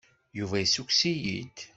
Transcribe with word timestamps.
Yuba 0.37 0.55
yessukkes-iyi-d. 0.59 1.57